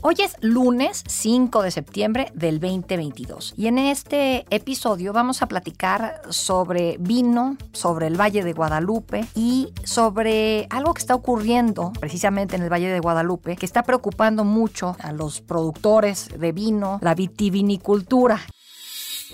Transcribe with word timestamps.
Hoy 0.00 0.14
es 0.22 0.36
lunes 0.40 1.02
5 1.08 1.60
de 1.62 1.72
septiembre 1.72 2.30
del 2.32 2.60
2022 2.60 3.54
y 3.56 3.66
en 3.66 3.78
este 3.78 4.46
episodio 4.48 5.12
vamos 5.12 5.42
a 5.42 5.48
platicar 5.48 6.22
sobre 6.28 6.96
vino, 7.00 7.56
sobre 7.72 8.06
el 8.06 8.18
Valle 8.18 8.44
de 8.44 8.52
Guadalupe 8.52 9.24
y 9.34 9.72
sobre 9.82 10.68
algo 10.70 10.94
que 10.94 11.00
está 11.00 11.16
ocurriendo 11.16 11.92
precisamente 11.98 12.54
en 12.54 12.62
el 12.62 12.72
Valle 12.72 12.92
de 12.92 13.00
Guadalupe 13.00 13.56
que 13.56 13.66
está 13.66 13.82
preocupando 13.82 14.44
mucho 14.44 14.96
a 15.02 15.10
los 15.10 15.40
productores 15.40 16.28
de 16.38 16.52
vino, 16.52 17.00
la 17.02 17.16
vitivinicultura. 17.16 18.38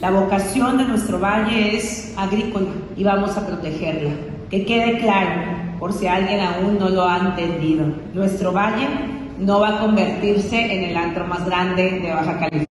La 0.00 0.10
vocación 0.10 0.78
de 0.78 0.84
nuestro 0.84 1.20
valle 1.20 1.76
es 1.76 2.14
agrícola 2.16 2.70
y 2.96 3.04
vamos 3.04 3.36
a 3.36 3.46
protegerla. 3.46 4.14
Que 4.48 4.64
quede 4.64 4.98
claro, 4.98 5.78
por 5.78 5.92
si 5.92 6.06
alguien 6.06 6.40
aún 6.40 6.78
no 6.78 6.88
lo 6.88 7.06
ha 7.06 7.18
entendido, 7.18 7.84
nuestro 8.14 8.50
valle 8.50 9.13
no 9.38 9.60
va 9.60 9.76
a 9.76 9.80
convertirse 9.80 10.56
en 10.56 10.90
el 10.90 10.96
antro 10.96 11.26
más 11.26 11.44
grande 11.46 12.00
de 12.00 12.12
Baja 12.12 12.38
California. 12.38 12.64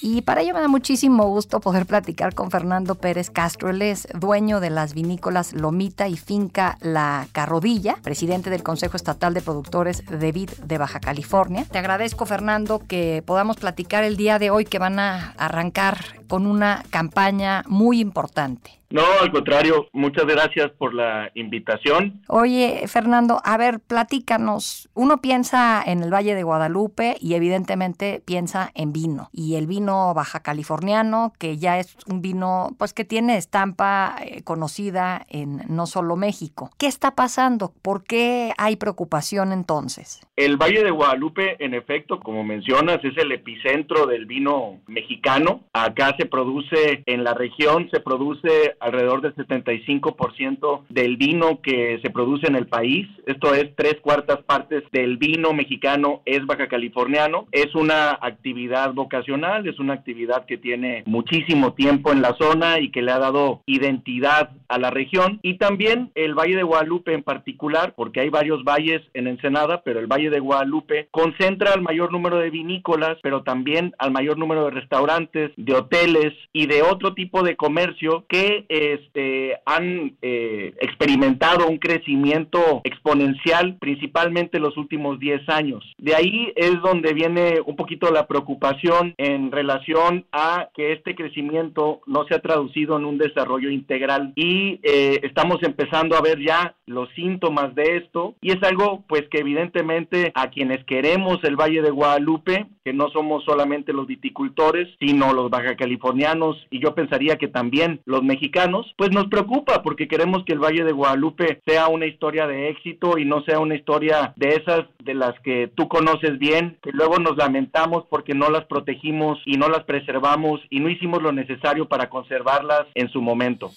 Y 0.00 0.22
para 0.22 0.42
ello 0.42 0.54
me 0.54 0.60
da 0.60 0.68
muchísimo 0.68 1.24
gusto 1.24 1.60
poder 1.60 1.84
platicar 1.84 2.32
con 2.34 2.52
Fernando 2.52 2.94
Pérez 2.94 3.30
Castro. 3.30 3.68
Él 3.68 3.82
es 3.82 4.06
dueño 4.14 4.60
de 4.60 4.70
las 4.70 4.94
vinícolas 4.94 5.52
Lomita 5.52 6.06
y 6.06 6.16
Finca 6.16 6.78
La 6.80 7.26
Carrodilla, 7.32 7.96
presidente 8.02 8.48
del 8.48 8.62
Consejo 8.62 8.96
Estatal 8.96 9.34
de 9.34 9.42
Productores 9.42 10.04
de 10.06 10.32
Vid 10.32 10.50
de 10.64 10.78
Baja 10.78 11.00
California. 11.00 11.66
Te 11.70 11.78
agradezco, 11.78 12.26
Fernando, 12.26 12.80
que 12.86 13.24
podamos 13.26 13.56
platicar 13.56 14.04
el 14.04 14.16
día 14.16 14.38
de 14.38 14.50
hoy 14.50 14.64
que 14.64 14.78
van 14.78 15.00
a 15.00 15.32
arrancar 15.36 15.98
con 16.28 16.46
una 16.46 16.84
campaña 16.90 17.64
muy 17.66 18.00
importante. 18.00 18.78
No, 18.90 19.02
al 19.20 19.30
contrario, 19.30 19.86
muchas 19.92 20.24
gracias 20.24 20.70
por 20.78 20.94
la 20.94 21.30
invitación. 21.34 22.22
Oye, 22.28 22.84
Fernando, 22.86 23.40
a 23.44 23.58
ver, 23.58 23.80
platícanos. 23.80 24.88
Uno 24.94 25.20
piensa 25.20 25.82
en 25.84 26.02
el 26.02 26.12
Valle 26.12 26.34
de 26.34 26.42
Guadalupe 26.42 27.16
y 27.20 27.34
evidentemente 27.34 28.22
piensa 28.24 28.70
en 28.74 28.94
vino. 28.94 29.28
Y 29.30 29.56
el 29.56 29.66
vino 29.66 30.14
baja 30.14 30.40
californiano, 30.40 31.34
que 31.38 31.58
ya 31.58 31.78
es 31.78 31.96
un 32.06 32.22
vino 32.22 32.70
pues 32.78 32.94
que 32.94 33.04
tiene 33.04 33.36
estampa 33.36 34.16
eh, 34.22 34.42
conocida 34.42 35.26
en 35.28 35.62
no 35.68 35.86
solo 35.86 36.16
México. 36.16 36.70
¿Qué 36.78 36.86
está 36.86 37.14
pasando? 37.14 37.74
¿Por 37.82 38.04
qué 38.04 38.52
hay 38.56 38.76
preocupación 38.76 39.52
entonces? 39.52 40.20
El 40.36 40.56
Valle 40.56 40.82
de 40.82 40.90
Guadalupe, 40.90 41.62
en 41.62 41.74
efecto, 41.74 42.20
como 42.20 42.44
mencionas, 42.44 43.04
es 43.04 43.16
el 43.18 43.32
epicentro 43.32 44.06
del 44.06 44.24
vino 44.24 44.78
mexicano. 44.86 45.64
Acá 45.72 46.14
se 46.18 46.26
produce, 46.26 47.02
en 47.06 47.24
la 47.24 47.34
región 47.34 47.90
se 47.90 48.00
produce 48.00 48.76
alrededor 48.80 49.20
del 49.20 49.34
75% 49.34 50.84
del 50.88 51.16
vino 51.16 51.60
que 51.62 51.98
se 52.02 52.10
produce 52.10 52.46
en 52.46 52.56
el 52.56 52.66
país. 52.66 53.06
Esto 53.26 53.54
es 53.54 53.74
tres 53.76 53.96
cuartas 54.00 54.42
partes 54.44 54.84
del 54.92 55.16
vino 55.16 55.52
mexicano 55.52 56.22
es 56.24 56.44
baja 56.46 56.68
californiano. 56.68 57.46
Es 57.52 57.74
una 57.74 58.18
actividad 58.20 58.92
vocacional, 58.92 59.66
es 59.68 59.78
una 59.78 59.94
actividad 59.94 60.46
que 60.46 60.58
tiene 60.58 61.02
muchísimo 61.06 61.72
tiempo 61.72 62.12
en 62.12 62.22
la 62.22 62.34
zona 62.36 62.80
y 62.80 62.90
que 62.90 63.02
le 63.02 63.12
ha 63.12 63.18
dado 63.18 63.62
identidad 63.66 64.50
a 64.68 64.78
la 64.78 64.90
región. 64.90 65.40
Y 65.42 65.58
también 65.58 66.10
el 66.14 66.34
Valle 66.34 66.56
de 66.56 66.62
Guadalupe 66.62 67.12
en 67.12 67.22
particular, 67.22 67.94
porque 67.96 68.20
hay 68.20 68.28
varios 68.28 68.64
valles 68.64 69.02
en 69.14 69.26
Ensenada, 69.26 69.82
pero 69.82 70.00
el 70.00 70.06
Valle 70.06 70.30
de 70.30 70.40
Guadalupe 70.40 71.08
concentra 71.10 71.72
al 71.72 71.82
mayor 71.82 72.12
número 72.12 72.38
de 72.38 72.50
vinícolas, 72.50 73.18
pero 73.22 73.42
también 73.42 73.94
al 73.98 74.10
mayor 74.10 74.38
número 74.38 74.66
de 74.66 74.70
restaurantes, 74.72 75.52
de 75.56 75.74
hoteles 75.74 76.34
y 76.52 76.66
de 76.66 76.82
otro 76.82 77.14
tipo 77.14 77.42
de 77.42 77.56
comercio 77.56 78.24
que 78.28 78.66
este, 78.68 79.56
han 79.64 80.16
eh, 80.22 80.74
experimentado 80.80 81.66
un 81.66 81.78
crecimiento 81.78 82.80
exponencial 82.84 83.76
principalmente 83.80 84.58
en 84.58 84.62
los 84.62 84.76
últimos 84.76 85.18
10 85.18 85.48
años. 85.48 85.84
De 85.98 86.14
ahí 86.14 86.52
es 86.56 86.80
donde 86.82 87.14
viene 87.14 87.60
un 87.64 87.76
poquito 87.76 88.10
la 88.10 88.26
preocupación 88.26 89.14
en 89.16 89.50
relación 89.50 90.26
a 90.32 90.68
que 90.74 90.92
este 90.92 91.14
crecimiento 91.14 92.00
no 92.06 92.24
se 92.26 92.34
ha 92.34 92.40
traducido 92.40 92.96
en 92.96 93.04
un 93.04 93.18
desarrollo 93.18 93.70
integral 93.70 94.32
y 94.36 94.80
eh, 94.82 95.20
estamos 95.22 95.62
empezando 95.62 96.16
a 96.16 96.20
ver 96.20 96.38
ya 96.44 96.74
los 96.86 97.08
síntomas 97.14 97.74
de 97.74 97.96
esto 97.96 98.34
y 98.40 98.50
es 98.50 98.62
algo 98.62 99.04
pues 99.08 99.22
que 99.30 99.38
evidentemente 99.38 100.32
a 100.34 100.50
quienes 100.50 100.84
queremos 100.84 101.42
el 101.44 101.56
Valle 101.56 101.82
de 101.82 101.90
Guadalupe, 101.90 102.66
que 102.84 102.92
no 102.92 103.08
somos 103.10 103.44
solamente 103.44 103.92
los 103.92 104.06
viticultores, 104.06 104.88
sino 105.00 105.32
los 105.32 105.50
baja 105.50 105.76
californianos 105.76 106.56
y 106.70 106.80
yo 106.80 106.94
pensaría 106.94 107.36
que 107.36 107.48
también 107.48 108.00
los 108.04 108.22
mexicanos 108.22 108.57
pues 108.96 109.10
nos 109.10 109.28
preocupa 109.28 109.82
porque 109.82 110.08
queremos 110.08 110.44
que 110.44 110.52
el 110.52 110.58
Valle 110.58 110.84
de 110.84 110.92
Guadalupe 110.92 111.60
sea 111.66 111.88
una 111.88 112.06
historia 112.06 112.46
de 112.46 112.68
éxito 112.70 113.18
y 113.18 113.24
no 113.24 113.42
sea 113.42 113.60
una 113.60 113.76
historia 113.76 114.32
de 114.36 114.48
esas 114.48 114.86
de 114.98 115.14
las 115.14 115.38
que 115.40 115.70
tú 115.74 115.88
conoces 115.88 116.38
bien, 116.38 116.76
que 116.82 116.90
luego 116.92 117.18
nos 117.18 117.36
lamentamos 117.36 118.04
porque 118.10 118.34
no 118.34 118.50
las 118.50 118.64
protegimos 118.64 119.38
y 119.46 119.56
no 119.56 119.68
las 119.68 119.84
preservamos 119.84 120.60
y 120.70 120.80
no 120.80 120.88
hicimos 120.88 121.22
lo 121.22 121.32
necesario 121.32 121.88
para 121.88 122.10
conservarlas 122.10 122.86
en 122.94 123.08
su 123.10 123.22
momento. 123.22 123.70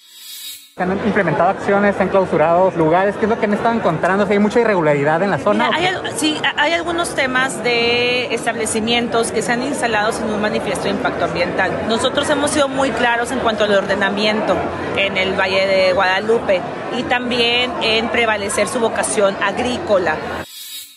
Se 0.74 0.82
han 0.82 0.92
implementado 1.04 1.50
acciones, 1.50 1.96
se 1.96 2.02
han 2.02 2.08
clausurado 2.08 2.72
lugares. 2.78 3.14
¿Qué 3.16 3.26
es 3.26 3.28
lo 3.28 3.38
que 3.38 3.44
han 3.44 3.52
estado 3.52 3.74
encontrando? 3.74 4.26
¿Hay 4.26 4.38
mucha 4.38 4.58
irregularidad 4.58 5.22
en 5.22 5.30
la 5.30 5.36
zona? 5.36 5.68
hay, 5.70 5.86
sí, 6.16 6.40
hay 6.56 6.72
algunos 6.72 7.14
temas 7.14 7.62
de 7.62 8.32
establecimientos 8.34 9.32
que 9.32 9.42
se 9.42 9.52
han 9.52 9.62
instalado 9.62 10.12
sin 10.12 10.24
un 10.30 10.40
manifiesto 10.40 10.84
de 10.84 10.90
impacto 10.90 11.26
ambiental. 11.26 11.70
Nosotros 11.88 12.30
hemos 12.30 12.52
sido 12.52 12.68
muy 12.68 12.90
claros 12.90 13.32
en 13.32 13.40
cuanto 13.40 13.64
al 13.64 13.74
ordenamiento 13.74 14.56
en 14.96 15.18
el 15.18 15.38
Valle 15.38 15.66
de 15.66 15.92
Guadalupe 15.92 16.62
y 16.96 17.02
también 17.02 17.70
en 17.82 18.08
prevalecer 18.08 18.66
su 18.66 18.80
vocación 18.80 19.36
agrícola. 19.42 20.16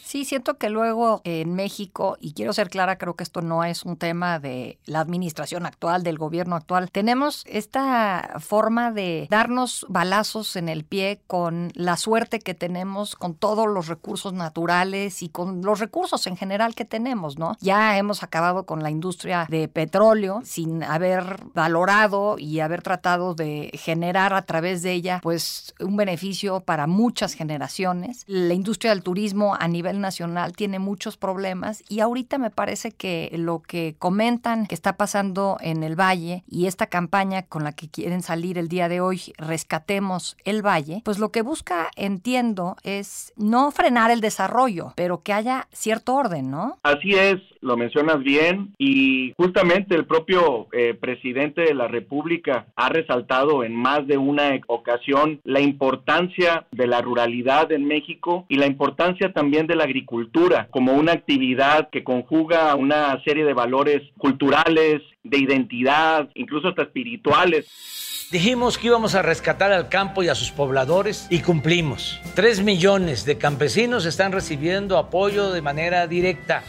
Sí, 0.05 0.23
siento 0.23 0.59
que 0.59 0.69
luego 0.69 1.21
en 1.23 1.55
México, 1.55 2.15
y 2.19 2.33
quiero 2.33 2.53
ser 2.53 2.69
clara, 2.69 2.99
creo 2.99 3.15
que 3.15 3.23
esto 3.23 3.41
no 3.41 3.63
es 3.63 3.83
un 3.83 3.97
tema 3.97 4.37
de 4.37 4.77
la 4.85 4.99
administración 4.99 5.65
actual, 5.65 6.03
del 6.03 6.19
gobierno 6.19 6.55
actual, 6.55 6.91
tenemos 6.91 7.43
esta 7.47 8.35
forma 8.39 8.91
de 8.91 9.25
darnos 9.31 9.83
balazos 9.89 10.57
en 10.57 10.69
el 10.69 10.83
pie 10.85 11.21
con 11.25 11.71
la 11.73 11.97
suerte 11.97 12.37
que 12.37 12.53
tenemos, 12.53 13.15
con 13.15 13.33
todos 13.33 13.67
los 13.67 13.87
recursos 13.87 14.31
naturales 14.31 15.23
y 15.23 15.29
con 15.29 15.63
los 15.63 15.79
recursos 15.79 16.27
en 16.27 16.37
general 16.37 16.75
que 16.75 16.85
tenemos, 16.85 17.39
¿no? 17.39 17.57
Ya 17.59 17.97
hemos 17.97 18.21
acabado 18.21 18.67
con 18.67 18.83
la 18.83 18.91
industria 18.91 19.47
de 19.49 19.67
petróleo 19.67 20.41
sin 20.43 20.83
haber 20.83 21.43
valorado 21.55 22.37
y 22.37 22.59
haber 22.59 22.83
tratado 22.83 23.33
de 23.33 23.71
generar 23.73 24.35
a 24.35 24.43
través 24.43 24.83
de 24.83 24.91
ella, 24.91 25.19
pues, 25.23 25.73
un 25.79 25.97
beneficio 25.97 26.59
para 26.59 26.85
muchas 26.85 27.33
generaciones. 27.33 28.23
La 28.27 28.53
industria 28.53 28.91
del 28.91 29.01
turismo 29.01 29.55
a 29.59 29.67
nivel 29.67 29.94
nacional 29.99 30.55
tiene 30.55 30.79
muchos 30.79 31.17
problemas 31.17 31.83
y 31.89 31.99
ahorita 31.99 32.37
me 32.37 32.49
parece 32.49 32.91
que 32.91 33.29
lo 33.33 33.61
que 33.61 33.95
comentan 33.99 34.65
que 34.67 34.75
está 34.75 34.97
pasando 34.97 35.57
en 35.61 35.83
el 35.83 35.99
Valle 35.99 36.43
y 36.47 36.67
esta 36.67 36.87
campaña 36.87 37.43
con 37.43 37.63
la 37.63 37.73
que 37.73 37.89
quieren 37.89 38.21
salir 38.21 38.57
el 38.57 38.67
día 38.67 38.89
de 38.89 39.01
hoy, 39.01 39.33
rescatemos 39.37 40.37
el 40.45 40.65
Valle, 40.65 41.01
pues 41.03 41.19
lo 41.19 41.31
que 41.31 41.41
busca, 41.41 41.89
entiendo, 41.95 42.77
es 42.83 43.33
no 43.35 43.71
frenar 43.71 44.11
el 44.11 44.21
desarrollo, 44.21 44.93
pero 44.95 45.21
que 45.23 45.33
haya 45.33 45.67
cierto 45.71 46.15
orden, 46.15 46.51
¿no? 46.51 46.79
Así 46.83 47.13
es, 47.13 47.41
lo 47.65 47.75
mencionas 47.77 48.23
bien 48.23 48.73
y 48.77 49.33
justamente 49.35 49.95
el 49.95 50.05
propio 50.05 50.67
eh, 50.71 50.93
presidente 50.93 51.61
de 51.61 51.73
la 51.73 51.87
República 51.87 52.67
ha 52.75 52.89
resaltado 52.89 53.63
en 53.63 53.75
más 53.75 54.05
de 54.05 54.17
una 54.17 54.59
ocasión 54.67 55.41
la 55.43 55.59
importancia 55.59 56.67
de 56.71 56.85
la 56.85 57.01
ruralidad 57.01 57.71
en 57.71 57.85
México 57.85 58.45
y 58.49 58.57
la 58.57 58.67
importancia 58.67 59.33
también 59.33 59.65
de 59.65 59.75
la 59.75 59.85
agricultura 59.85 60.67
como 60.69 60.93
una 60.93 61.13
actividad 61.13 61.89
que 61.89 62.03
conjuga 62.03 62.75
una 62.75 63.21
serie 63.23 63.43
de 63.43 63.53
valores 63.53 64.03
culturales, 64.19 65.01
de 65.23 65.39
identidad, 65.39 66.29
incluso 66.35 66.67
hasta 66.67 66.83
espirituales. 66.83 68.29
Dijimos 68.31 68.77
que 68.77 68.87
íbamos 68.87 69.15
a 69.15 69.23
rescatar 69.23 69.71
al 69.71 69.89
campo 69.89 70.21
y 70.21 70.27
a 70.27 70.35
sus 70.35 70.51
pobladores 70.51 71.27
y 71.31 71.39
cumplimos. 71.39 72.19
Tres 72.35 72.61
millones 72.61 73.25
de 73.25 73.37
campesinos 73.39 74.05
están 74.05 74.31
recibiendo 74.31 74.97
apoyo 74.97 75.51
de 75.51 75.61
manera 75.61 76.05
directa 76.05 76.63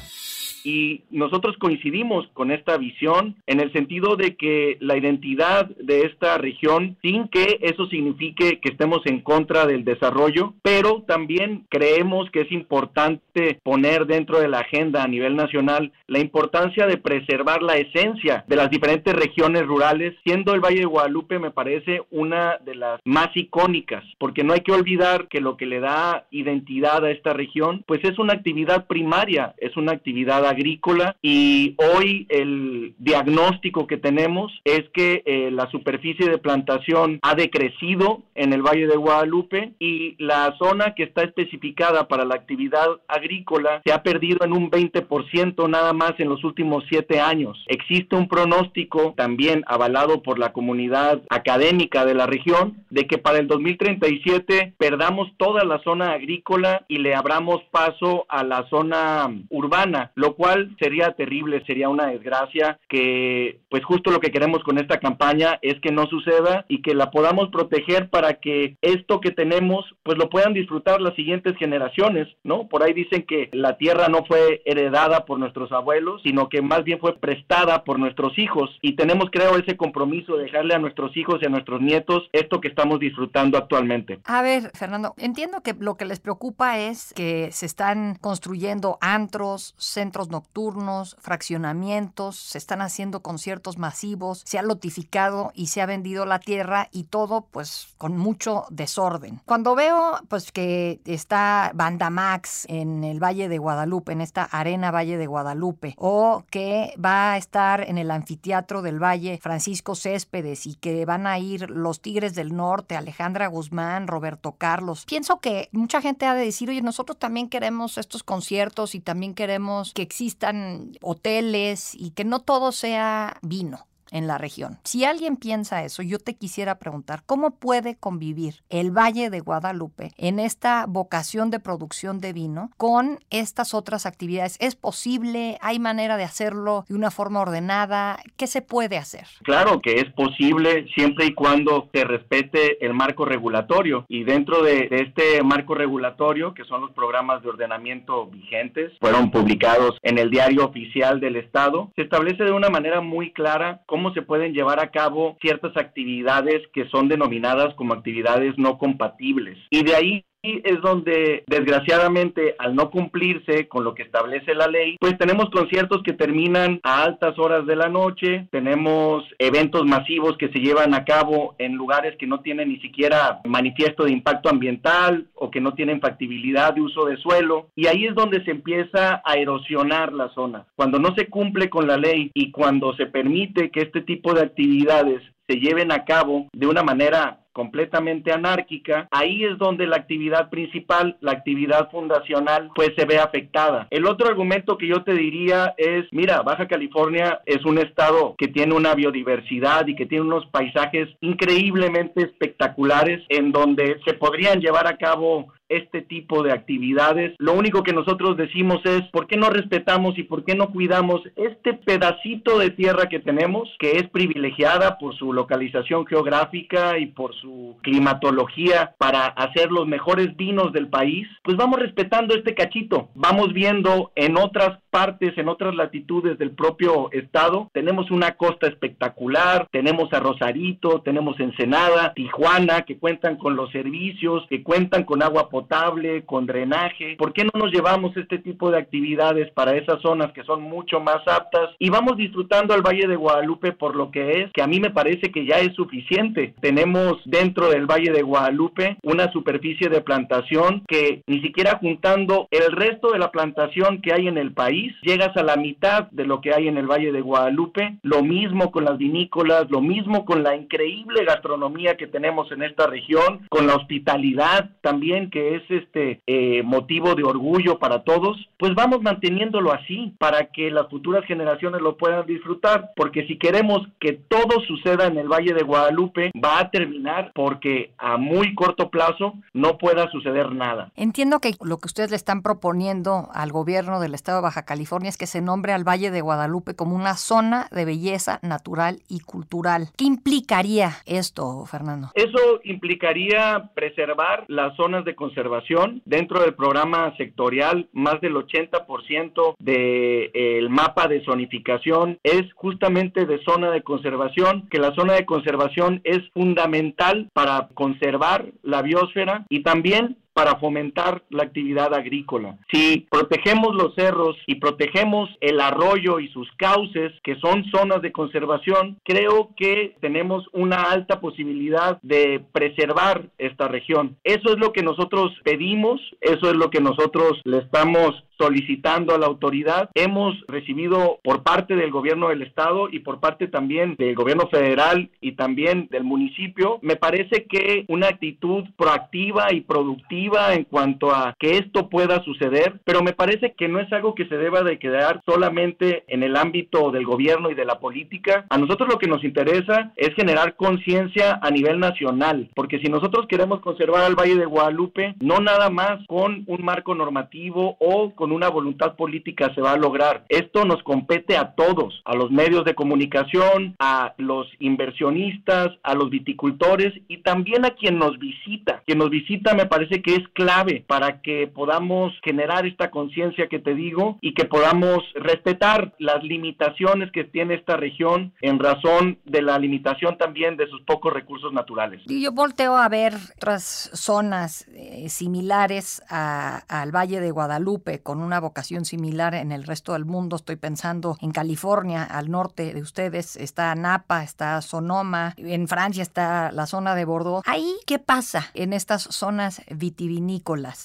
Y 0.66 1.04
nosotros 1.12 1.56
coincidimos 1.58 2.26
con 2.34 2.50
esta 2.50 2.76
visión 2.76 3.36
en 3.46 3.60
el 3.60 3.72
sentido 3.72 4.16
de 4.16 4.34
que 4.34 4.78
la 4.80 4.96
identidad 4.96 5.66
de 5.76 6.00
esta 6.00 6.38
región, 6.38 6.96
sin 7.02 7.28
que 7.28 7.60
eso 7.62 7.86
signifique 7.86 8.58
que 8.58 8.70
estemos 8.70 8.98
en 9.04 9.20
contra 9.20 9.64
del 9.64 9.84
desarrollo, 9.84 10.54
pero 10.62 11.04
también 11.06 11.66
creemos 11.68 12.28
que 12.32 12.40
es 12.40 12.50
importante 12.50 13.60
poner 13.62 14.06
dentro 14.06 14.40
de 14.40 14.48
la 14.48 14.58
agenda 14.58 15.04
a 15.04 15.06
nivel 15.06 15.36
nacional 15.36 15.92
la 16.08 16.18
importancia 16.18 16.88
de 16.88 16.96
preservar 16.96 17.62
la 17.62 17.76
esencia 17.76 18.44
de 18.48 18.56
las 18.56 18.68
diferentes 18.68 19.14
regiones 19.14 19.64
rurales, 19.64 20.16
siendo 20.24 20.52
el 20.52 20.60
Valle 20.60 20.80
de 20.80 20.86
Guadalupe 20.86 21.38
me 21.38 21.52
parece 21.52 22.02
una 22.10 22.58
de 22.64 22.74
las 22.74 23.00
más 23.04 23.28
icónicas, 23.36 24.02
porque 24.18 24.42
no 24.42 24.52
hay 24.52 24.62
que 24.62 24.72
olvidar 24.72 25.28
que 25.28 25.40
lo 25.40 25.56
que 25.56 25.66
le 25.66 25.78
da 25.78 26.26
identidad 26.32 27.04
a 27.04 27.12
esta 27.12 27.34
región, 27.34 27.84
pues 27.86 28.02
es 28.02 28.18
una 28.18 28.32
actividad 28.32 28.88
primaria, 28.88 29.54
es 29.58 29.76
una 29.76 29.92
actividad 29.92 30.44
agrícola 30.56 31.16
y 31.22 31.74
hoy 31.76 32.26
el 32.30 32.94
diagnóstico 32.98 33.86
que 33.86 33.98
tenemos 33.98 34.52
es 34.64 34.84
que 34.94 35.22
eh, 35.26 35.50
la 35.52 35.70
superficie 35.70 36.28
de 36.28 36.38
plantación 36.38 37.18
ha 37.22 37.34
decrecido 37.34 38.22
en 38.34 38.52
el 38.52 38.62
Valle 38.62 38.86
de 38.86 38.96
Guadalupe 38.96 39.72
y 39.78 40.16
la 40.18 40.54
zona 40.58 40.94
que 40.94 41.02
está 41.04 41.22
especificada 41.22 42.08
para 42.08 42.24
la 42.24 42.34
actividad 42.34 42.88
agrícola 43.08 43.82
se 43.84 43.92
ha 43.92 44.02
perdido 44.02 44.44
en 44.44 44.52
un 44.52 44.70
20% 44.70 45.68
nada 45.68 45.92
más 45.92 46.14
en 46.18 46.28
los 46.28 46.42
últimos 46.44 46.84
siete 46.88 47.20
años. 47.20 47.62
Existe 47.68 48.16
un 48.16 48.28
pronóstico 48.28 49.14
también 49.16 49.62
avalado 49.66 50.22
por 50.22 50.38
la 50.38 50.52
comunidad 50.52 51.20
académica 51.28 52.04
de 52.04 52.14
la 52.14 52.26
región 52.26 52.84
de 52.90 53.06
que 53.06 53.18
para 53.18 53.38
el 53.38 53.46
2037 53.46 54.74
perdamos 54.78 55.28
toda 55.36 55.64
la 55.64 55.82
zona 55.82 56.12
agrícola 56.12 56.84
y 56.88 56.98
le 56.98 57.14
abramos 57.14 57.62
paso 57.70 58.24
a 58.28 58.42
la 58.44 58.68
zona 58.68 59.30
urbana, 59.50 60.12
lo 60.14 60.35
cual 60.36 60.76
sería 60.78 61.12
terrible, 61.12 61.64
sería 61.66 61.88
una 61.88 62.06
desgracia 62.06 62.78
que 62.88 63.60
pues 63.68 63.84
justo 63.84 64.10
lo 64.10 64.20
que 64.20 64.30
queremos 64.30 64.62
con 64.62 64.78
esta 64.78 65.00
campaña 65.00 65.58
es 65.62 65.80
que 65.80 65.90
no 65.90 66.06
suceda 66.06 66.64
y 66.68 66.82
que 66.82 66.94
la 66.94 67.10
podamos 67.10 67.48
proteger 67.50 68.10
para 68.10 68.34
que 68.34 68.76
esto 68.82 69.20
que 69.20 69.30
tenemos 69.30 69.84
pues 70.02 70.18
lo 70.18 70.28
puedan 70.28 70.54
disfrutar 70.54 71.00
las 71.00 71.14
siguientes 71.14 71.56
generaciones, 71.58 72.28
¿no? 72.44 72.68
Por 72.68 72.82
ahí 72.82 72.92
dicen 72.92 73.24
que 73.26 73.48
la 73.52 73.76
tierra 73.76 74.08
no 74.08 74.24
fue 74.24 74.62
heredada 74.64 75.24
por 75.24 75.38
nuestros 75.38 75.72
abuelos, 75.72 76.22
sino 76.22 76.48
que 76.48 76.62
más 76.62 76.84
bien 76.84 76.98
fue 77.00 77.18
prestada 77.18 77.84
por 77.84 77.98
nuestros 77.98 78.38
hijos 78.38 78.70
y 78.82 78.96
tenemos 78.96 79.30
creo 79.30 79.56
ese 79.56 79.76
compromiso 79.76 80.36
de 80.36 80.44
dejarle 80.44 80.74
a 80.74 80.78
nuestros 80.78 81.16
hijos 81.16 81.40
y 81.42 81.46
a 81.46 81.50
nuestros 81.50 81.80
nietos 81.80 82.28
esto 82.32 82.60
que 82.60 82.68
estamos 82.68 83.00
disfrutando 83.00 83.58
actualmente. 83.58 84.20
A 84.24 84.42
ver, 84.42 84.70
Fernando, 84.74 85.14
entiendo 85.18 85.62
que 85.62 85.74
lo 85.78 85.96
que 85.96 86.04
les 86.04 86.20
preocupa 86.20 86.78
es 86.78 87.12
que 87.14 87.50
se 87.52 87.66
están 87.66 88.16
construyendo 88.20 88.98
antros, 89.00 89.74
centros 89.78 90.25
nocturnos, 90.28 91.16
fraccionamientos, 91.20 92.36
se 92.36 92.58
están 92.58 92.80
haciendo 92.80 93.20
conciertos 93.20 93.78
masivos, 93.78 94.42
se 94.44 94.58
ha 94.58 94.62
lotificado 94.62 95.52
y 95.54 95.68
se 95.68 95.82
ha 95.82 95.86
vendido 95.86 96.26
la 96.26 96.38
tierra 96.38 96.88
y 96.92 97.04
todo 97.04 97.46
pues 97.50 97.88
con 97.98 98.16
mucho 98.16 98.64
desorden. 98.70 99.40
Cuando 99.44 99.74
veo 99.74 100.18
pues 100.28 100.52
que 100.52 101.00
está 101.04 101.70
Banda 101.74 102.10
Max 102.10 102.66
en 102.68 103.04
el 103.04 103.22
Valle 103.22 103.48
de 103.48 103.58
Guadalupe, 103.58 104.12
en 104.12 104.20
esta 104.20 104.44
arena 104.44 104.90
Valle 104.90 105.16
de 105.16 105.26
Guadalupe, 105.26 105.94
o 105.98 106.44
que 106.50 106.94
va 107.02 107.32
a 107.32 107.36
estar 107.36 107.82
en 107.82 107.98
el 107.98 108.10
anfiteatro 108.10 108.82
del 108.82 109.02
Valle 109.02 109.38
Francisco 109.42 109.94
Céspedes 109.94 110.66
y 110.66 110.74
que 110.74 111.04
van 111.04 111.26
a 111.26 111.38
ir 111.38 111.70
los 111.70 112.00
Tigres 112.00 112.34
del 112.34 112.54
Norte, 112.54 112.96
Alejandra 112.96 113.46
Guzmán, 113.46 114.06
Roberto 114.06 114.52
Carlos. 114.52 115.04
Pienso 115.06 115.40
que 115.40 115.68
mucha 115.72 116.00
gente 116.00 116.26
ha 116.26 116.34
de 116.34 116.44
decir, 116.44 116.68
oye, 116.68 116.82
nosotros 116.82 117.18
también 117.18 117.48
queremos 117.48 117.98
estos 117.98 118.22
conciertos 118.22 118.94
y 118.94 119.00
también 119.00 119.34
queremos 119.34 119.92
que 119.92 120.02
existan 120.16 120.92
hoteles 121.02 121.94
y 121.94 122.12
que 122.12 122.24
no 122.24 122.40
todo 122.40 122.72
sea 122.72 123.38
vino 123.42 123.86
en 124.10 124.26
la 124.26 124.38
región. 124.38 124.78
Si 124.84 125.04
alguien 125.04 125.36
piensa 125.36 125.84
eso, 125.84 126.02
yo 126.02 126.18
te 126.18 126.34
quisiera 126.34 126.78
preguntar, 126.78 127.22
¿cómo 127.26 127.52
puede 127.52 127.96
convivir 127.96 128.56
el 128.68 128.90
Valle 128.90 129.30
de 129.30 129.40
Guadalupe 129.40 130.12
en 130.16 130.38
esta 130.38 130.86
vocación 130.86 131.50
de 131.50 131.60
producción 131.60 132.20
de 132.20 132.32
vino 132.32 132.70
con 132.76 133.18
estas 133.30 133.74
otras 133.74 134.06
actividades? 134.06 134.56
¿Es 134.60 134.76
posible? 134.76 135.58
¿Hay 135.60 135.78
manera 135.78 136.16
de 136.16 136.24
hacerlo 136.24 136.84
de 136.88 136.94
una 136.94 137.10
forma 137.10 137.40
ordenada? 137.40 138.18
¿Qué 138.36 138.46
se 138.46 138.62
puede 138.62 138.96
hacer? 138.96 139.26
Claro 139.42 139.80
que 139.80 139.94
es 140.00 140.12
posible 140.12 140.86
siempre 140.94 141.26
y 141.26 141.34
cuando 141.34 141.88
se 141.92 142.04
respete 142.04 142.84
el 142.84 142.94
marco 142.94 143.24
regulatorio 143.24 144.04
y 144.08 144.24
dentro 144.24 144.62
de, 144.62 144.88
este 144.90 145.42
marco 145.42 145.74
regulatorio, 145.74 146.54
que 146.54 146.64
son 146.64 146.80
los 146.80 146.90
programas 146.92 147.42
de 147.42 147.48
ordenamiento 147.48 148.26
vigentes, 148.26 148.92
fueron 149.00 149.30
publicados 149.30 149.98
en 150.02 150.18
el 150.18 150.30
diario 150.30 150.64
oficial 150.64 151.20
del 151.20 151.36
Estado, 151.36 151.90
se 151.96 152.02
establece 152.02 152.44
de 152.44 152.52
una 152.52 152.70
manera 152.70 153.00
muy 153.00 153.32
clara 153.32 153.82
se 154.14 154.22
pueden 154.22 154.52
llevar 154.52 154.80
a 154.80 154.90
cabo 154.90 155.36
ciertas 155.40 155.76
actividades 155.76 156.62
que 156.72 156.88
son 156.88 157.08
denominadas 157.08 157.74
como 157.74 157.94
actividades 157.94 158.54
no 158.58 158.78
compatibles. 158.78 159.58
Y 159.70 159.84
de 159.84 159.94
ahí 159.94 160.24
es 160.64 160.80
donde 160.80 161.44
desgraciadamente 161.46 162.54
al 162.58 162.74
no 162.74 162.90
cumplirse 162.90 163.68
con 163.68 163.84
lo 163.84 163.94
que 163.94 164.02
establece 164.02 164.54
la 164.54 164.66
ley, 164.66 164.96
pues 165.00 165.16
tenemos 165.18 165.50
conciertos 165.50 166.02
que 166.02 166.12
terminan 166.12 166.80
a 166.82 167.04
altas 167.04 167.38
horas 167.38 167.66
de 167.66 167.76
la 167.76 167.88
noche, 167.88 168.48
tenemos 168.50 169.24
eventos 169.38 169.84
masivos 169.84 170.36
que 170.38 170.48
se 170.48 170.58
llevan 170.58 170.94
a 170.94 171.04
cabo 171.04 171.54
en 171.58 171.74
lugares 171.74 172.16
que 172.18 172.26
no 172.26 172.40
tienen 172.40 172.68
ni 172.68 172.80
siquiera 172.80 173.40
manifiesto 173.44 174.04
de 174.04 174.12
impacto 174.12 174.48
ambiental 174.48 175.26
o 175.34 175.50
que 175.50 175.60
no 175.60 175.74
tienen 175.74 176.00
factibilidad 176.00 176.74
de 176.74 176.80
uso 176.80 177.06
de 177.06 177.16
suelo 177.18 177.68
y 177.74 177.86
ahí 177.86 178.06
es 178.06 178.14
donde 178.14 178.44
se 178.44 178.50
empieza 178.50 179.22
a 179.24 179.34
erosionar 179.34 180.12
la 180.12 180.28
zona. 180.30 180.66
Cuando 180.76 180.98
no 180.98 181.14
se 181.14 181.28
cumple 181.28 181.68
con 181.70 181.86
la 181.86 181.96
ley 181.96 182.30
y 182.34 182.50
cuando 182.50 182.94
se 182.96 183.06
permite 183.06 183.70
que 183.70 183.80
este 183.80 184.02
tipo 184.02 184.34
de 184.34 184.42
actividades 184.42 185.22
se 185.48 185.56
lleven 185.56 185.92
a 185.92 186.04
cabo 186.04 186.48
de 186.52 186.66
una 186.66 186.82
manera 186.82 187.40
completamente 187.56 188.32
anárquica, 188.32 189.08
ahí 189.10 189.42
es 189.42 189.56
donde 189.56 189.86
la 189.86 189.96
actividad 189.96 190.50
principal, 190.50 191.16
la 191.20 191.32
actividad 191.32 191.90
fundacional, 191.90 192.68
pues 192.74 192.90
se 192.98 193.06
ve 193.06 193.18
afectada. 193.18 193.88
El 193.88 194.04
otro 194.06 194.28
argumento 194.28 194.76
que 194.76 194.86
yo 194.86 195.02
te 195.04 195.14
diría 195.14 195.72
es, 195.78 196.04
mira, 196.12 196.42
Baja 196.42 196.68
California 196.68 197.40
es 197.46 197.64
un 197.64 197.78
estado 197.78 198.34
que 198.36 198.48
tiene 198.48 198.74
una 198.74 198.94
biodiversidad 198.94 199.86
y 199.86 199.96
que 199.96 200.04
tiene 200.04 200.26
unos 200.26 200.44
paisajes 200.48 201.08
increíblemente 201.22 202.24
espectaculares 202.24 203.24
en 203.30 203.52
donde 203.52 204.00
se 204.04 204.12
podrían 204.12 204.60
llevar 204.60 204.86
a 204.86 204.98
cabo 204.98 205.46
este 205.68 206.02
tipo 206.02 206.42
de 206.42 206.52
actividades. 206.52 207.34
Lo 207.38 207.54
único 207.54 207.82
que 207.82 207.92
nosotros 207.92 208.36
decimos 208.36 208.80
es, 208.84 209.02
¿por 209.10 209.26
qué 209.26 209.36
no 209.36 209.50
respetamos 209.50 210.16
y 210.18 210.22
por 210.22 210.44
qué 210.44 210.54
no 210.54 210.70
cuidamos 210.70 211.22
este 211.34 211.74
pedacito 211.74 212.58
de 212.58 212.70
tierra 212.70 213.08
que 213.08 213.18
tenemos, 213.18 213.68
que 213.78 213.92
es 213.92 214.08
privilegiada 214.10 214.98
por 214.98 215.16
su 215.16 215.32
localización 215.32 216.06
geográfica 216.06 216.98
y 216.98 217.06
por 217.06 217.34
su 217.34 217.45
climatología 217.82 218.94
para 218.98 219.26
hacer 219.26 219.70
los 219.70 219.86
mejores 219.86 220.36
vinos 220.36 220.72
del 220.72 220.88
país? 220.88 221.26
Pues 221.42 221.56
vamos 221.56 221.78
respetando 221.80 222.34
este 222.34 222.54
cachito. 222.54 223.08
Vamos 223.14 223.52
viendo 223.52 224.12
en 224.14 224.36
otras 224.36 224.78
partes, 224.90 225.36
en 225.36 225.48
otras 225.48 225.74
latitudes 225.74 226.38
del 226.38 226.52
propio 226.52 227.10
estado, 227.12 227.70
tenemos 227.72 228.10
una 228.10 228.32
costa 228.32 228.66
espectacular, 228.66 229.68
tenemos 229.70 230.12
a 230.12 230.20
Rosarito, 230.20 231.02
tenemos 231.02 231.38
Ensenada, 231.38 232.14
Tijuana, 232.14 232.82
que 232.82 232.98
cuentan 232.98 233.36
con 233.36 233.56
los 233.56 233.70
servicios, 233.72 234.44
que 234.48 234.62
cuentan 234.62 235.04
con 235.04 235.22
agua 235.22 235.50
potable, 235.50 236.24
con 236.24 236.46
drenaje. 236.46 237.16
¿Por 237.18 237.32
qué 237.32 237.44
no 237.44 237.50
nos 237.54 237.72
llevamos 237.72 238.16
este 238.16 238.38
tipo 238.38 238.70
de 238.70 238.78
actividades 238.78 239.50
para 239.52 239.76
esas 239.76 240.00
zonas 240.00 240.32
que 240.32 240.44
son 240.44 240.62
mucho 240.62 241.00
más 241.00 241.20
aptas? 241.26 241.70
Y 241.78 241.90
vamos 241.90 242.16
disfrutando 242.16 242.72
al 242.72 242.82
Valle 242.82 243.06
de 243.06 243.16
Guadalupe 243.16 243.72
por 243.72 243.96
lo 243.96 244.10
que 244.10 244.40
es, 244.40 244.52
que 244.52 244.62
a 244.62 244.66
mí 244.66 244.80
me 244.80 244.90
parece 244.90 245.30
que 245.30 245.44
ya 245.44 245.58
es 245.58 245.74
suficiente. 245.74 246.54
Tenemos 246.60 247.20
dentro 247.38 247.68
del 247.68 247.86
Valle 247.86 248.12
de 248.12 248.22
Guadalupe 248.22 248.96
una 249.02 249.30
superficie 249.30 249.88
de 249.88 250.00
plantación 250.00 250.82
que 250.88 251.22
ni 251.26 251.40
siquiera 251.42 251.78
juntando 251.78 252.48
el 252.50 252.72
resto 252.72 253.12
de 253.12 253.18
la 253.18 253.30
plantación 253.30 254.00
que 254.00 254.12
hay 254.12 254.28
en 254.28 254.38
el 254.38 254.52
país, 254.52 254.94
llegas 255.02 255.36
a 255.36 255.42
la 255.42 255.56
mitad 255.56 256.10
de 256.10 256.24
lo 256.24 256.40
que 256.40 256.54
hay 256.54 256.68
en 256.68 256.78
el 256.78 256.86
Valle 256.86 257.12
de 257.12 257.20
Guadalupe. 257.20 257.98
Lo 258.02 258.22
mismo 258.22 258.70
con 258.70 258.84
las 258.84 258.96
vinícolas, 258.96 259.70
lo 259.70 259.80
mismo 259.80 260.24
con 260.24 260.42
la 260.42 260.56
increíble 260.56 261.24
gastronomía 261.24 261.96
que 261.96 262.06
tenemos 262.06 262.50
en 262.52 262.62
esta 262.62 262.86
región, 262.86 263.46
con 263.50 263.66
la 263.66 263.76
hospitalidad 263.76 264.70
también 264.80 265.30
que 265.30 265.56
es 265.56 265.62
este 265.68 266.20
eh, 266.26 266.62
motivo 266.62 267.14
de 267.14 267.24
orgullo 267.24 267.78
para 267.78 268.02
todos, 268.02 268.36
pues 268.58 268.74
vamos 268.74 269.02
manteniéndolo 269.02 269.72
así 269.72 270.14
para 270.18 270.46
que 270.46 270.70
las 270.70 270.88
futuras 270.88 271.24
generaciones 271.26 271.80
lo 271.82 271.96
puedan 271.96 272.26
disfrutar, 272.26 272.90
porque 272.96 273.26
si 273.26 273.38
queremos 273.38 273.82
que 274.00 274.12
todo 274.12 274.60
suceda 274.66 275.06
en 275.06 275.18
el 275.18 275.28
Valle 275.28 275.52
de 275.52 275.62
Guadalupe, 275.62 276.30
va 276.42 276.60
a 276.60 276.70
terminar 276.70 277.15
porque 277.34 277.92
a 277.98 278.16
muy 278.16 278.54
corto 278.54 278.90
plazo 278.90 279.34
no 279.52 279.78
pueda 279.78 280.10
suceder 280.10 280.52
nada. 280.52 280.90
Entiendo 280.96 281.40
que 281.40 281.54
lo 281.62 281.78
que 281.78 281.86
ustedes 281.86 282.10
le 282.10 282.16
están 282.16 282.42
proponiendo 282.42 283.28
al 283.32 283.52
gobierno 283.52 284.00
del 284.00 284.14
estado 284.14 284.38
de 284.38 284.42
Baja 284.42 284.64
California 284.64 285.08
es 285.08 285.16
que 285.16 285.26
se 285.26 285.40
nombre 285.40 285.72
al 285.72 285.84
Valle 285.84 286.10
de 286.10 286.20
Guadalupe 286.20 286.74
como 286.74 286.96
una 286.96 287.14
zona 287.14 287.68
de 287.70 287.84
belleza 287.84 288.38
natural 288.42 289.00
y 289.08 289.20
cultural. 289.20 289.88
¿Qué 289.96 290.04
implicaría 290.04 290.92
esto, 291.06 291.64
Fernando? 291.66 292.10
Eso 292.14 292.60
implicaría 292.64 293.70
preservar 293.74 294.44
las 294.48 294.76
zonas 294.76 295.04
de 295.04 295.14
conservación 295.14 296.02
dentro 296.04 296.40
del 296.40 296.54
programa 296.54 297.14
sectorial. 297.16 297.88
Más 297.92 298.20
del 298.20 298.34
80% 298.34 299.56
del 299.58 300.70
mapa 300.70 301.08
de 301.08 301.24
zonificación 301.24 302.18
es 302.22 302.52
justamente 302.54 303.26
de 303.26 303.42
zona 303.44 303.70
de 303.70 303.82
conservación, 303.82 304.68
que 304.70 304.78
la 304.78 304.94
zona 304.94 305.14
de 305.14 305.26
conservación 305.26 306.00
es 306.04 306.18
fundamental 306.32 307.05
para 307.32 307.68
conservar 307.74 308.46
la 308.62 308.82
biosfera 308.82 309.46
y 309.48 309.62
también 309.62 310.16
para 310.36 310.56
fomentar 310.56 311.22
la 311.30 311.44
actividad 311.44 311.94
agrícola. 311.94 312.58
Si 312.70 313.06
protegemos 313.10 313.74
los 313.74 313.94
cerros 313.94 314.36
y 314.46 314.56
protegemos 314.56 315.30
el 315.40 315.62
arroyo 315.62 316.20
y 316.20 316.28
sus 316.28 316.46
cauces, 316.58 317.10
que 317.24 317.36
son 317.36 317.64
zonas 317.74 318.02
de 318.02 318.12
conservación, 318.12 318.98
creo 319.02 319.48
que 319.56 319.96
tenemos 320.02 320.44
una 320.52 320.82
alta 320.90 321.20
posibilidad 321.20 321.98
de 322.02 322.44
preservar 322.52 323.30
esta 323.38 323.66
región. 323.68 324.18
Eso 324.24 324.52
es 324.52 324.58
lo 324.58 324.74
que 324.74 324.82
nosotros 324.82 325.32
pedimos, 325.42 326.02
eso 326.20 326.50
es 326.50 326.56
lo 326.56 326.68
que 326.68 326.82
nosotros 326.82 327.40
le 327.44 327.56
estamos 327.56 328.22
solicitando 328.38 329.14
a 329.14 329.18
la 329.18 329.24
autoridad. 329.24 329.88
Hemos 329.94 330.34
recibido 330.48 331.18
por 331.24 331.42
parte 331.42 331.74
del 331.76 331.90
gobierno 331.90 332.28
del 332.28 332.42
estado 332.42 332.90
y 332.90 332.98
por 332.98 333.20
parte 333.20 333.48
también 333.48 333.96
del 333.96 334.14
gobierno 334.14 334.48
federal 334.48 335.08
y 335.22 335.32
también 335.32 335.88
del 335.90 336.04
municipio, 336.04 336.78
me 336.82 336.96
parece 336.96 337.46
que 337.46 337.86
una 337.88 338.08
actitud 338.08 338.64
proactiva 338.76 339.54
y 339.54 339.62
productiva 339.62 340.25
en 340.26 340.64
cuanto 340.64 341.10
a 341.14 341.34
que 341.38 341.58
esto 341.58 341.88
pueda 341.88 342.22
suceder, 342.24 342.80
pero 342.84 343.02
me 343.02 343.12
parece 343.12 343.54
que 343.56 343.68
no 343.68 343.78
es 343.78 343.92
algo 343.92 344.14
que 344.14 344.26
se 344.26 344.36
deba 344.36 344.62
de 344.62 344.78
quedar 344.78 345.20
solamente 345.24 346.04
en 346.08 346.22
el 346.22 346.36
ámbito 346.36 346.90
del 346.90 347.06
gobierno 347.06 347.50
y 347.50 347.54
de 347.54 347.64
la 347.64 347.78
política. 347.78 348.44
A 348.50 348.58
nosotros 348.58 348.88
lo 348.88 348.98
que 348.98 349.06
nos 349.06 349.22
interesa 349.24 349.92
es 349.96 350.14
generar 350.14 350.56
conciencia 350.56 351.38
a 351.40 351.50
nivel 351.50 351.78
nacional, 351.78 352.50
porque 352.54 352.80
si 352.80 352.88
nosotros 352.88 353.26
queremos 353.28 353.60
conservar 353.60 354.02
al 354.02 354.16
Valle 354.16 354.36
de 354.36 354.46
Guadalupe, 354.46 355.14
no 355.20 355.38
nada 355.38 355.70
más 355.70 356.04
con 356.08 356.44
un 356.46 356.64
marco 356.64 356.94
normativo 356.94 357.76
o 357.78 358.12
con 358.14 358.32
una 358.32 358.48
voluntad 358.48 358.96
política 358.96 359.54
se 359.54 359.60
va 359.60 359.72
a 359.72 359.78
lograr. 359.78 360.24
Esto 360.28 360.64
nos 360.64 360.82
compete 360.82 361.36
a 361.36 361.54
todos, 361.54 362.02
a 362.04 362.16
los 362.16 362.30
medios 362.30 362.64
de 362.64 362.74
comunicación, 362.74 363.76
a 363.78 364.14
los 364.18 364.48
inversionistas, 364.58 365.68
a 365.82 365.94
los 365.94 366.10
viticultores 366.10 366.92
y 367.08 367.18
también 367.18 367.64
a 367.64 367.70
quien 367.70 367.98
nos 367.98 368.18
visita. 368.18 368.82
Quien 368.86 368.98
nos 368.98 369.10
visita 369.10 369.54
me 369.54 369.66
parece 369.66 370.02
que 370.02 370.15
es 370.16 370.28
clave 370.34 370.84
para 370.86 371.20
que 371.20 371.46
podamos 371.46 372.12
generar 372.22 372.66
esta 372.66 372.90
conciencia 372.90 373.48
que 373.48 373.58
te 373.58 373.74
digo 373.74 374.18
y 374.20 374.34
que 374.34 374.44
podamos 374.44 375.02
respetar 375.14 375.94
las 375.98 376.22
limitaciones 376.22 377.10
que 377.12 377.24
tiene 377.24 377.54
esta 377.54 377.76
región 377.76 378.32
en 378.40 378.58
razón 378.58 379.18
de 379.24 379.42
la 379.42 379.58
limitación 379.58 380.18
también 380.18 380.56
de 380.56 380.66
sus 380.68 380.82
pocos 380.82 381.12
recursos 381.12 381.52
naturales. 381.52 382.02
Yo 382.06 382.32
volteo 382.32 382.76
a 382.76 382.88
ver 382.88 383.14
otras 383.36 383.90
zonas 383.92 384.66
eh, 384.68 385.08
similares 385.08 386.02
al 386.08 386.94
Valle 386.94 387.20
de 387.20 387.30
Guadalupe 387.30 388.02
con 388.02 388.20
una 388.20 388.40
vocación 388.40 388.84
similar 388.84 389.34
en 389.34 389.52
el 389.52 389.64
resto 389.64 389.92
del 389.92 390.04
mundo. 390.04 390.36
Estoy 390.36 390.56
pensando 390.56 391.16
en 391.20 391.32
California, 391.32 392.04
al 392.04 392.30
norte 392.30 392.72
de 392.72 392.80
ustedes 392.80 393.36
está 393.36 393.74
Napa, 393.74 394.22
está 394.22 394.60
Sonoma, 394.62 395.34
en 395.36 395.68
Francia 395.68 396.02
está 396.02 396.50
la 396.52 396.66
zona 396.66 396.94
de 396.94 397.04
Bordeaux. 397.04 397.42
Ahí, 397.46 397.74
¿qué 397.86 397.98
pasa 397.98 398.50
en 398.54 398.72
estas 398.72 399.02
zonas 399.02 399.62
vitivinícolas? 399.70 400.05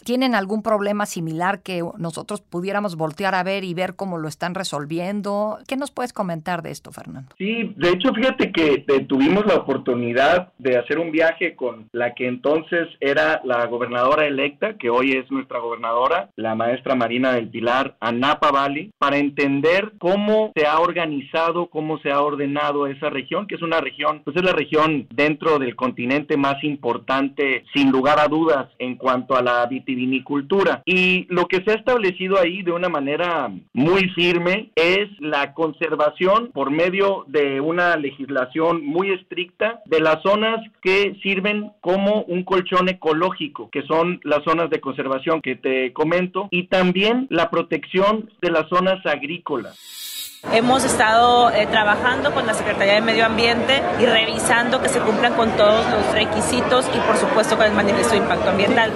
¿Tienen 0.04 0.36
algún 0.36 0.64
problema 0.64 1.06
similar 1.06 1.62
que 1.62 1.84
nosotros 1.98 2.42
pudiéramos 2.42 2.96
voltear 2.96 3.36
a 3.36 3.44
ver 3.44 3.64
y 3.64 3.74
ver 3.74 3.96
cómo 3.96 4.18
lo 4.18 4.28
están 4.28 4.56
resolviendo? 4.56 5.60
¿Qué 5.68 5.78
nos 5.78 5.92
puedes 5.92 6.14
comentar 6.14 6.62
de 6.62 6.72
esto, 6.72 6.92
Fernando? 6.92 7.30
Sí, 7.38 7.74
de 7.78 7.90
hecho, 7.90 8.14
fíjate 8.14 8.52
que 8.52 8.86
eh, 8.88 9.06
tuvimos 9.08 9.46
la 9.46 9.56
oportunidad 9.56 10.52
de 10.58 10.78
hacer 10.78 11.00
un 11.00 11.12
viaje 11.12 11.56
con 11.56 11.88
la 11.92 12.14
que 12.14 12.28
entonces 12.28 12.88
era 13.00 13.42
la 13.46 13.66
gobernadora 13.68 14.26
electa, 14.26 14.78
que 14.78 14.90
hoy 14.90 15.12
es 15.12 15.30
nuestra 15.32 15.60
gobernadora, 15.60 16.30
la 16.36 16.56
maestra 16.56 16.96
Marina 16.96 17.34
del 17.34 17.50
Pilar 17.50 17.96
a 18.00 18.12
Napa 18.12 18.52
Valley 18.52 18.92
para 18.98 19.18
entender 19.18 19.94
cómo 20.00 20.52
se 20.56 20.66
ha 20.66 20.80
organizado, 20.80 21.68
cómo 21.68 22.00
se 22.00 22.12
ha 22.12 22.22
ordenado 22.22 22.88
esa 22.88 23.10
región, 23.10 23.48
que 23.48 23.56
es 23.56 23.62
una 23.62 23.80
región, 23.82 24.22
pues 24.24 24.36
es 24.36 24.44
la 24.44 24.54
región 24.54 25.08
dentro 25.14 25.60
del 25.60 25.76
continente 25.76 26.38
más 26.38 26.64
importante, 26.64 27.64
sin 27.74 27.92
lugar 27.92 28.20
a 28.20 28.28
dudas, 28.28 28.70
en 28.80 28.96
cuanto 28.96 29.11
a 29.12 29.42
la 29.42 29.66
vitivinicultura. 29.66 30.82
Y 30.86 31.26
lo 31.30 31.48
que 31.48 31.62
se 31.64 31.72
ha 31.72 31.76
establecido 31.76 32.40
ahí 32.40 32.62
de 32.64 32.72
una 32.72 32.90
manera 32.90 33.52
muy 33.74 34.10
firme 34.10 34.72
es 34.76 35.10
la 35.20 35.54
conservación 35.54 36.52
por 36.54 36.72
medio 36.72 37.26
de 37.28 37.60
una 37.60 37.96
legislación 37.98 38.86
muy 38.86 39.12
estricta 39.12 39.82
de 39.86 40.00
las 40.00 40.22
zonas 40.24 40.60
que 40.82 41.16
sirven 41.22 41.72
como 41.82 42.24
un 42.24 42.44
colchón 42.44 42.90
ecológico, 42.90 43.70
que 43.70 43.84
son 43.84 44.20
las 44.24 44.44
zonas 44.44 44.70
de 44.70 44.80
conservación 44.80 45.42
que 45.42 45.56
te 45.56 45.94
comento, 45.94 46.48
y 46.52 46.68
también 46.68 47.28
la 47.30 47.50
protección 47.50 48.30
de 48.42 48.52
las 48.52 48.68
zonas 48.70 49.06
agrícolas. 49.06 50.21
Hemos 50.44 50.84
estado 50.84 51.52
eh, 51.52 51.68
trabajando 51.68 52.34
con 52.34 52.48
la 52.48 52.54
Secretaría 52.54 52.96
de 52.96 53.02
Medio 53.02 53.26
Ambiente 53.26 53.82
y 54.00 54.06
revisando 54.06 54.82
que 54.82 54.90
se 54.90 55.00
cumplan 55.00 55.36
con 55.36 55.56
todos 55.56 55.88
los 55.90 56.14
requisitos 56.14 56.90
y 56.94 57.00
por 57.08 57.16
supuesto 57.16 57.56
con 57.56 57.68
el 57.68 57.74
manifiesto 57.74 58.14
de 58.16 58.22
impacto 58.22 58.50
ambiental. 58.50 58.92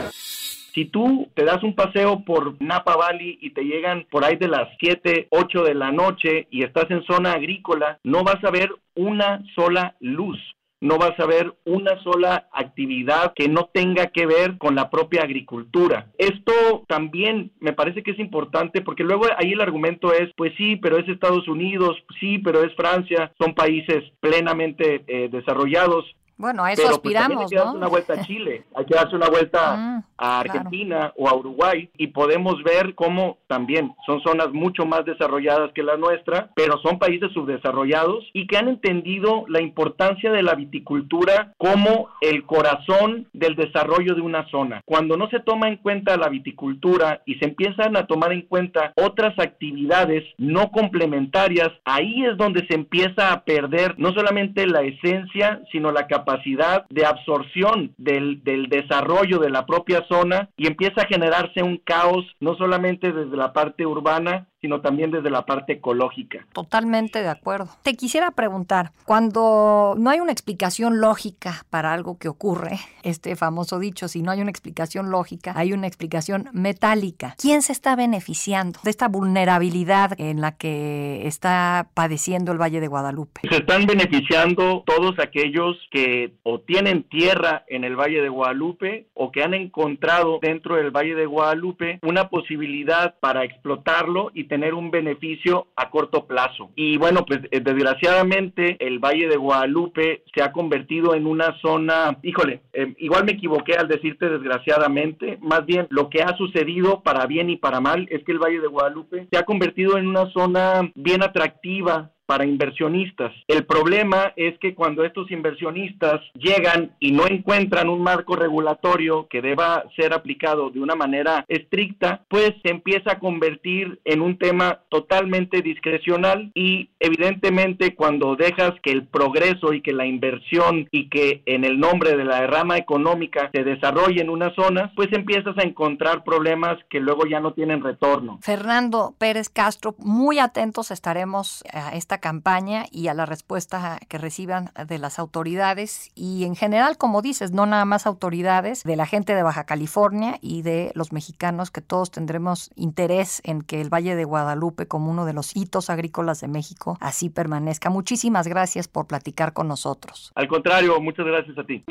Si 0.74 0.86
tú 0.86 1.30
te 1.36 1.46
das 1.46 1.64
un 1.64 1.76
paseo 1.76 2.26
por 2.26 2.62
Napa 2.62 2.98
Valley 2.98 3.38
y 3.42 3.52
te 3.52 3.62
llegan 3.62 4.06
por 4.10 4.26
ahí 4.26 4.36
de 4.36 4.48
las 4.48 4.68
7, 4.80 5.28
8 5.30 5.64
de 5.64 5.76
la 5.76 5.92
noche 5.92 6.48
y 6.50 6.64
estás 6.64 6.90
en 6.90 7.04
zona 7.06 7.34
agrícola, 7.34 8.00
no 8.04 8.24
vas 8.24 8.44
a 8.44 8.52
ver 8.52 8.72
una 8.96 9.42
sola 9.56 9.96
luz 10.00 10.38
no 10.82 10.98
vas 10.98 11.20
a 11.20 11.26
ver 11.26 11.54
una 11.66 12.02
sola 12.04 12.48
actividad 12.52 13.34
que 13.36 13.48
no 13.48 13.70
tenga 13.74 14.08
que 14.08 14.26
ver 14.26 14.58
con 14.58 14.76
la 14.76 14.90
propia 14.90 15.22
agricultura. 15.24 16.08
Esto 16.18 16.84
también 16.88 17.52
me 17.60 17.74
parece 17.74 18.04
que 18.04 18.12
es 18.12 18.20
importante 18.20 18.82
porque 18.82 19.04
luego 19.04 19.26
ahí 19.38 19.54
el 19.54 19.62
argumento 19.62 20.14
es, 20.14 20.32
pues 20.36 20.54
sí, 20.58 20.76
pero 20.76 20.98
es 20.98 21.08
Estados 21.08 21.48
Unidos, 21.48 21.98
sí, 22.20 22.40
pero 22.40 22.64
es 22.64 22.74
Francia, 22.76 23.34
son 23.40 23.54
países 23.56 24.04
plenamente 24.20 25.04
eh, 25.08 25.30
desarrollados. 25.32 26.06
Bueno, 26.38 26.66
a 26.66 26.74
eso 26.74 26.82
pues, 26.82 26.96
aspiramos, 26.96 27.44
hay 27.44 27.48
que 27.48 27.56
darse 27.56 27.78
una 27.78 27.88
vuelta 27.88 28.14
a 28.14 28.22
Chile, 28.26 28.66
hay 28.76 28.86
que 28.86 28.94
darse 28.94 29.16
una 29.16 29.30
vuelta 29.30 29.60
ah, 29.64 30.04
a 30.18 30.40
Argentina 30.40 31.14
o 31.16 31.30
a 31.30 31.36
Uruguay 31.36 31.90
y 31.98 32.08
podemos 32.08 32.62
ver 32.64 32.94
cómo 32.94 33.38
también 33.48 33.94
son 34.06 34.22
zonas 34.22 34.52
mucho 34.52 34.86
más 34.86 35.06
desarrolladas 35.06 35.72
que 35.74 35.84
la 35.84 35.96
nuestra, 35.96 36.50
pero 36.54 36.78
son 36.80 37.00
países 37.00 37.32
subdesarrollados 37.32 38.26
y 38.34 38.48
que 38.48 38.58
han 38.58 38.68
entendido 38.68 39.46
la 39.48 39.62
importancia 39.62 40.32
de 40.32 40.44
la 40.44 40.56
viticultura 40.56 41.54
como 41.58 42.10
el 42.20 42.46
corazón 42.46 43.28
del 43.32 43.56
desarrollo 43.56 44.14
de 44.14 44.22
una 44.22 44.46
zona. 44.50 44.82
Cuando 44.86 45.16
no 45.16 45.30
se 45.30 45.40
toma 45.40 45.70
en 45.70 45.78
cuenta 45.78 46.18
la 46.18 46.28
viticultura 46.28 47.22
y 47.26 47.36
se 47.36 47.46
empiezan 47.46 47.96
a 47.96 48.08
tomar 48.08 48.34
en 48.34 48.42
cuenta 48.42 48.92
otras 48.98 49.40
actividades 49.40 50.24
no 50.38 50.70
complementarias, 50.72 51.70
ahí 51.86 52.26
es 52.26 52.36
donde 52.38 52.68
se 52.68 52.76
empieza 52.76 53.32
a 53.32 53.46
perder 53.46 53.96
no 53.98 54.12
solamente 54.14 54.68
la 54.68 54.82
esencia, 54.82 55.62
sino 55.72 55.92
la 55.94 56.08
capacidad 56.08 56.25
capacidad 56.26 56.86
de 56.90 57.06
absorción 57.06 57.94
del, 57.98 58.44
del 58.44 58.68
desarrollo 58.68 59.40
de 59.40 59.50
la 59.50 59.66
propia 59.66 60.06
zona 60.08 60.50
y 60.58 60.68
empieza 60.68 61.02
a 61.02 61.08
generarse 61.08 61.64
un 61.64 61.78
caos 61.78 62.26
no 62.40 62.56
solamente 62.56 63.12
desde 63.12 63.38
la 63.38 63.54
parte 63.54 63.86
urbana, 63.86 64.48
sino 64.66 64.82
también 64.82 65.12
desde 65.12 65.30
la 65.30 65.46
parte 65.46 65.74
ecológica. 65.74 66.48
Totalmente 66.52 67.22
de 67.22 67.30
acuerdo. 67.30 67.70
Te 67.84 67.94
quisiera 67.94 68.32
preguntar, 68.32 68.94
cuando 69.06 69.94
no 69.96 70.10
hay 70.10 70.22
una 70.22 70.32
explicación 70.32 71.00
lógica 71.02 71.66
para 71.70 71.94
algo 71.94 72.18
que 72.18 72.30
ocurre, 72.30 72.80
este 73.04 73.36
famoso 73.36 73.78
dicho, 73.78 74.08
si 74.08 74.24
no 74.24 74.32
hay 74.32 74.42
una 74.42 74.50
explicación 74.50 75.12
lógica, 75.12 75.54
hay 75.56 75.72
una 75.72 75.86
explicación 75.86 76.50
metálica. 76.52 77.36
¿Quién 77.40 77.62
se 77.62 77.74
está 77.74 77.96
beneficiando 77.96 78.80
de 78.84 78.90
esta 78.90 79.08
vulnerabilidad 79.08 80.20
en 80.20 80.42
la 80.42 80.54
que 80.54 81.28
está 81.28 81.90
padeciendo 81.94 82.52
el 82.52 82.58
Valle 82.58 82.80
de 82.80 82.88
Guadalupe? 82.88 83.42
Se 83.48 83.58
están 83.58 83.86
beneficiando 83.86 84.84
todos 84.88 85.20
aquellos 85.20 85.78
que 85.92 86.34
o 86.42 86.60
tienen 86.62 87.04
tierra 87.04 87.66
en 87.68 87.84
el 87.84 87.96
Valle 87.96 88.20
de 88.20 88.30
Guadalupe 88.30 89.10
o 89.14 89.32
que 89.32 89.44
han 89.44 89.54
encontrado 89.54 90.40
dentro 90.42 90.78
del 90.78 90.90
Valle 90.90 91.14
de 91.14 91.28
Guadalupe 91.28 92.00
una 92.02 92.30
posibilidad 92.30 93.14
para 93.20 93.44
explotarlo 93.44 94.32
y 94.34 94.46
tener 94.46 94.55
un 94.74 94.92
beneficio 94.92 95.68
a 95.76 95.90
corto 95.90 96.26
plazo. 96.26 96.72
Y 96.76 96.98
bueno, 96.98 97.26
pues 97.26 97.42
eh, 97.52 97.60
desgraciadamente 97.60 98.78
el 98.80 99.00
Valle 99.00 99.28
de 99.28 99.38
Guadalupe 99.38 100.24
se 100.34 100.44
ha 100.44 100.52
convertido 100.52 101.16
en 101.16 101.28
una 101.28 101.58
zona, 101.62 102.18
híjole, 102.24 102.62
em, 102.74 102.96
igual 103.00 103.26
me 103.26 103.34
equivoqué 103.34 103.74
al 103.76 103.88
decirte 103.88 104.30
desgraciadamente, 104.30 105.38
más 105.42 105.66
bien 105.66 105.88
lo 105.90 106.10
que 106.10 106.24
ha 106.24 106.36
sucedido 106.38 107.02
para 107.04 107.26
bien 107.26 107.50
y 107.50 107.58
para 107.58 107.82
mal 107.82 108.08
es 108.10 108.24
que 108.24 108.32
el 108.32 108.40
Valle 108.40 108.60
de 108.60 108.68
Guadalupe 108.68 109.28
se 109.32 109.38
ha 109.38 109.44
convertido 109.44 109.98
en 109.98 110.08
una 110.08 110.28
zona 110.32 110.92
bien 110.96 111.24
atractiva 111.24 112.12
para 112.26 112.46
inversionistas. 112.46 113.32
El 113.48 113.66
problema 113.66 114.34
es 114.36 114.58
que 114.60 114.74
cuando 114.74 115.04
estos 115.04 115.30
inversionistas 115.32 116.22
llegan 116.34 116.92
y 117.00 117.12
no 117.12 117.28
encuentran 117.28 117.90
un 117.90 118.02
marco 118.02 118.36
regulatorio 118.36 119.28
que 119.30 119.42
deba 119.42 119.84
ser 119.96 120.14
aplicado 120.14 120.70
de 120.70 120.80
una 120.80 120.96
manera 120.96 121.46
estricta, 121.48 122.24
pues 122.28 122.54
se 122.64 122.72
empieza 122.72 123.14
a 123.14 123.20
convertir 123.20 124.00
en 124.06 124.22
un 124.22 124.38
tema 124.38 124.80
totalmente 124.90 125.62
discrecional 125.62 126.52
y 126.54 126.90
evidentemente 127.00 127.96
cuando 127.96 128.36
dejas 128.36 128.74
que 128.82 128.92
el 128.92 129.08
progreso 129.08 129.74
y 129.74 129.82
que 129.82 129.94
la 129.94 130.06
inversión 130.06 130.88
y 130.92 131.10
que 131.10 131.44
en 131.46 131.64
el 131.64 131.80
nombre 131.80 132.16
de 132.18 132.26
la 132.26 132.46
rama 132.48 132.78
económica 132.78 133.50
se 133.54 133.64
desarrolle 133.64 134.22
en 134.22 134.30
una 134.30 134.54
zona, 134.56 134.92
pues 134.96 135.10
empiezas 135.12 135.58
a 135.58 135.64
encontrar 135.64 136.24
problemas 136.24 136.78
que 136.90 137.00
luego 137.00 137.26
ya 137.26 137.40
no 137.40 137.54
tienen 137.54 137.84
retorno. 137.84 138.40
Fernando 138.42 139.16
Pérez 139.18 139.50
Castro, 139.50 139.96
muy 140.00 140.40
atentos 140.40 140.92
estaremos 140.92 141.64
a 141.72 141.96
esta 141.96 142.15
campaña 142.20 142.86
y 142.92 143.08
a 143.08 143.14
la 143.14 143.26
respuesta 143.26 144.00
que 144.08 144.18
reciban 144.18 144.72
de 144.88 145.00
las 145.00 145.20
autoridades 145.20 146.12
y 146.16 146.46
en 146.46 146.56
general, 146.56 146.98
como 146.98 147.22
dices, 147.22 147.52
no 147.52 147.66
nada 147.66 147.86
más 147.86 148.06
autoridades, 148.06 148.84
de 148.84 148.96
la 148.96 149.06
gente 149.06 149.36
de 149.36 149.44
Baja 149.44 149.66
California 149.66 150.38
y 150.42 150.62
de 150.62 150.92
los 150.96 151.12
mexicanos 151.12 151.72
que 151.72 151.82
todos 151.82 152.12
tendremos 152.12 152.72
interés 152.76 153.42
en 153.44 153.62
que 153.62 153.82
el 153.82 153.94
Valle 153.94 154.16
de 154.16 154.24
Guadalupe 154.24 154.88
como 154.88 155.12
uno 155.12 155.26
de 155.26 155.34
los 155.34 155.56
hitos 155.56 155.90
agrícolas 155.90 156.42
de 156.42 156.48
México 156.48 156.98
así 157.02 157.30
permanezca. 157.30 157.90
Muchísimas 157.90 158.48
gracias 158.48 158.88
por 158.88 159.08
platicar 159.08 159.54
con 159.54 159.68
nosotros. 159.68 160.32
Al 160.36 160.48
contrario, 160.48 161.00
muchas 161.02 161.26
gracias 161.26 161.58
a 161.58 161.64
ti. 161.64 161.84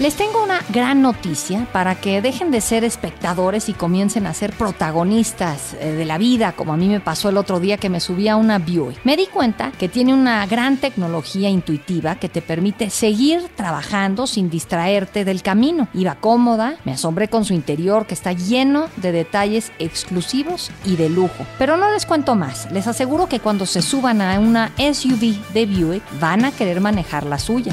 Les 0.00 0.16
tengo 0.16 0.42
una 0.42 0.60
gran 0.70 1.02
noticia 1.02 1.66
para 1.72 1.94
que 1.94 2.22
dejen 2.22 2.50
de 2.50 2.60
ser 2.60 2.82
espectadores 2.82 3.68
y 3.68 3.74
comiencen 3.74 4.26
a 4.26 4.34
ser 4.34 4.52
protagonistas 4.52 5.74
eh, 5.74 5.92
de 5.92 6.04
la 6.04 6.18
vida, 6.18 6.52
como 6.52 6.72
a 6.72 6.76
mí 6.76 6.88
me 6.88 7.00
pasó 7.00 7.28
el 7.28 7.36
otro 7.36 7.60
día 7.60 7.76
que 7.76 7.88
me 7.88 8.00
subí 8.00 8.28
a 8.28 8.36
una 8.36 8.58
Buick. 8.58 9.04
Me 9.04 9.16
di 9.16 9.26
cuenta 9.42 9.72
que 9.72 9.88
tiene 9.88 10.14
una 10.14 10.46
gran 10.46 10.76
tecnología 10.76 11.50
intuitiva 11.50 12.14
que 12.14 12.28
te 12.28 12.42
permite 12.42 12.90
seguir 12.90 13.42
trabajando 13.56 14.28
sin 14.28 14.48
distraerte 14.48 15.24
del 15.24 15.42
camino. 15.42 15.88
Iba 15.94 16.14
cómoda, 16.14 16.76
me 16.84 16.92
asombré 16.92 17.26
con 17.26 17.44
su 17.44 17.52
interior 17.52 18.06
que 18.06 18.14
está 18.14 18.30
lleno 18.34 18.86
de 18.98 19.10
detalles 19.10 19.72
exclusivos 19.80 20.70
y 20.84 20.94
de 20.94 21.08
lujo. 21.08 21.44
Pero 21.58 21.76
no 21.76 21.90
les 21.90 22.06
cuento 22.06 22.36
más, 22.36 22.70
les 22.70 22.86
aseguro 22.86 23.28
que 23.28 23.40
cuando 23.40 23.66
se 23.66 23.82
suban 23.82 24.20
a 24.20 24.38
una 24.38 24.70
SUV 24.78 25.34
de 25.52 25.66
Buick 25.66 26.04
van 26.20 26.44
a 26.44 26.52
querer 26.52 26.80
manejar 26.80 27.26
la 27.26 27.40
suya. 27.40 27.72